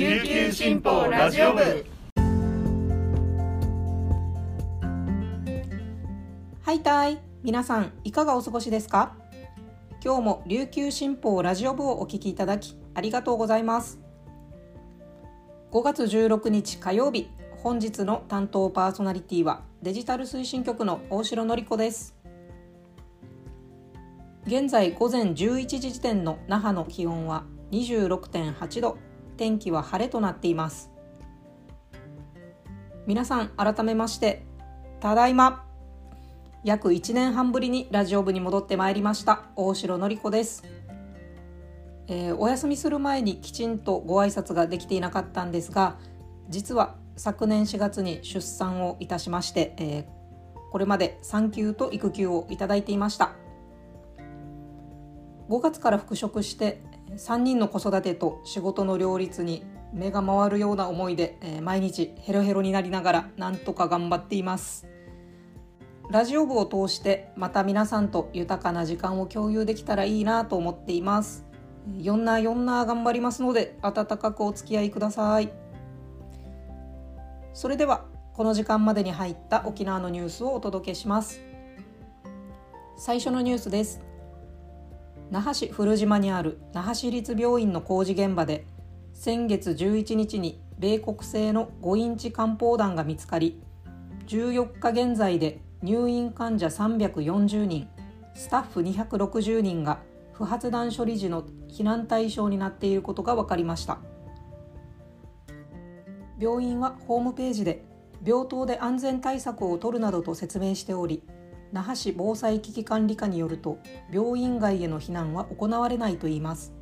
[0.00, 1.60] 琉球新報ラジオ部。
[6.62, 9.14] はいたい皆さんいかがお過ごしですか？
[10.02, 14.00] 今日も琉球新報ラジオ部をお聞きいただきありがとうございます。
[15.70, 17.28] 5月16日火曜日
[17.62, 22.16] 本日の担当パーソナリティはデジタル推進局の大城典子です。
[24.46, 28.96] 現在午前11時時点の那覇の気温は26.8度。
[29.40, 30.90] 天気は晴れとなっています。
[33.06, 34.44] 皆さん改めまして
[35.00, 35.64] ただいま
[36.62, 40.62] 約1年半ぶりにラジオ部に戻ってまいりました大城典子です、
[42.06, 45.96] えー、お休みする前にきちんとご挨拶ができていなかったんですが
[46.50, 50.04] 実は昨年4月に出産をいたしまして、えー、
[50.70, 53.32] これまで産休と育休をいただいていました。
[55.48, 56.80] 5月から復職して
[57.16, 64.86] 3人の子育てと仕事の両立に目が回るような思いで、えー、毎日ヘロヘロになりながらなんとか頑張っています。
[66.10, 71.44] ラジオ部を通してまた皆さんと豊かな時間を共有できたらいいなと思っています。
[71.88, 75.52] 4な4な頑張りますので温かくお付き合いください。
[77.52, 81.40] それではこの時間までに入った沖縄のニュースをお届けします。
[82.96, 84.09] 最初のニュースです。
[85.30, 88.66] 那覇市古島にある那覇市立病院の工事現場で
[89.14, 93.62] 先月11日に米国製の5インチ漢方弾が見つかり
[94.26, 97.88] 14日現在で入院患者340人
[98.34, 100.00] スタッフ260人が
[100.32, 103.98] 不発弾処理時の避難対象になっていることが分かりました。
[106.40, 107.84] 病院はホームページで
[108.24, 111.22] 病棟で安全対策を取るなどと説明しており
[111.72, 113.78] 那覇市防災危機管理課によると
[114.12, 116.72] 病院外への避難は行われないといいます。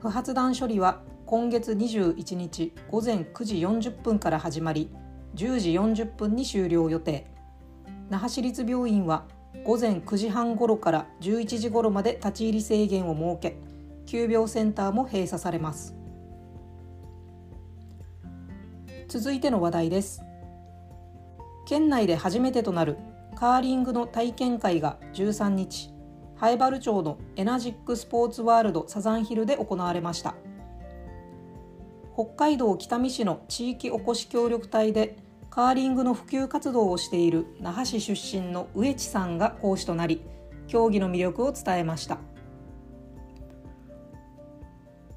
[0.00, 4.90] 不発弾処理は今月21日午前9時40分から始まり
[5.34, 7.26] 10時40分に終了予定。
[8.08, 9.26] 那覇市立病院は
[9.64, 13.58] 午前9時半ごろから11時ごろまで立ち入り制限を設け
[14.06, 15.94] 急病センターも閉鎖されます。
[19.08, 20.22] 続いての話題です。
[21.66, 22.96] 県内で初めてとなる
[23.40, 25.94] カーリングの体験会が13日
[26.36, 30.34] 灰原町のエナジックスポーツワールドサザンヒルで行われました。
[32.12, 35.16] 北海道北見市の地域おこし協力隊で
[35.48, 40.20] カーリングの普及活動をしている那覇市出身の植地さんが講師となり
[40.66, 42.18] 競技の魅力を伝えました。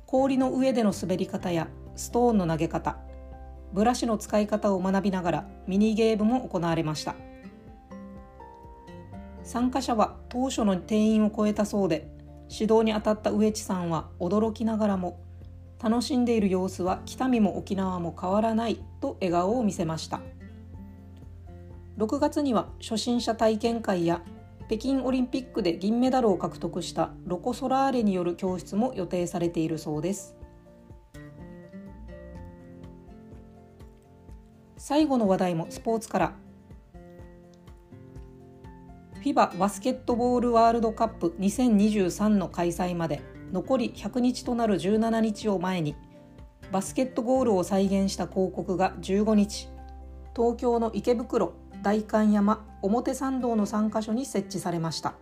[0.06, 1.68] 氷の上での滑り方や
[1.98, 3.00] ストーンの投げ方
[3.74, 7.16] ブラシの使い方を学びながらミニゲームも行われました。
[9.44, 12.08] 参加者は当初の定員を超えたそうで
[12.50, 15.20] 指導に当たった植地さんは驚きながらも
[15.82, 20.22] 楽しんでいる様子は北見も沖縄も変わらないと笑顔を見せました。
[21.98, 24.22] 6月には初心者体験会や
[24.68, 30.36] 北京オリンピックで銀メダルを獲得したロコ・ソラーレによる教室も予定されているそうです。
[34.78, 36.34] 最後の話題もスポーツから。
[39.24, 43.22] FIBA バスケットボールワールドカップ2023の開催まで
[43.54, 45.96] 残り100日となる17日を前に
[46.74, 49.70] バスケットゴールを再現した広告が15日
[50.36, 55.14] 東京の池袋代官山表参道の3カ所に設置されました。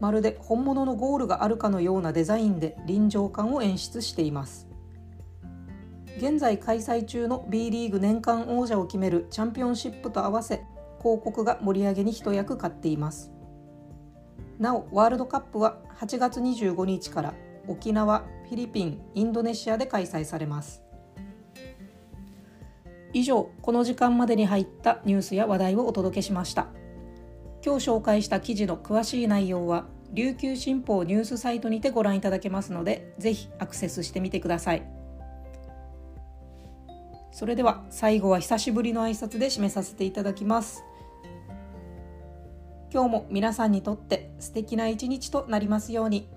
[0.00, 4.66] まるで本物のゴールがあるかのようなデザインで臨場感を演出しています。
[6.18, 10.62] 現在開催中の B リーグ年間王者を決めるチャンピオンシップと合わせ
[11.06, 13.30] 広告が盛り上げに一役買っています。
[14.58, 17.34] なおワールドカップは8月25日から
[17.68, 20.82] 沖縄フィリピンインドネシアで開催されます。
[23.12, 26.66] 以上この時間までに入ったニュースや話題をお届けしました。
[27.64, 34.82] 今日紹介した記事の詳しい内容は琉球新報ニュースサイトにてご覧いただけますのでぜひアクセスしてみてください。
[37.30, 40.82] それでは最後は久しぶりの挨拶で締めさせていただきます。
[42.92, 46.28] 今日も皆さんにとって素敵な一日となりますように。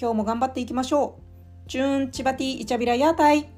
[0.00, 1.18] 今日も頑張っていきましょ
[1.66, 1.68] う。
[1.68, 3.57] チューンチバティイチャビラヤータイ